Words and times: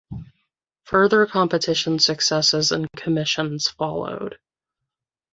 Further 0.85 1.27
competition 1.27 1.99
successes 1.99 2.71
and 2.71 2.87
commissions 2.97 3.67
followed. 3.67 4.39